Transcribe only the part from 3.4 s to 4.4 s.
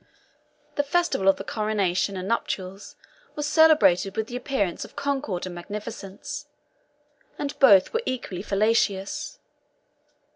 celebrated with the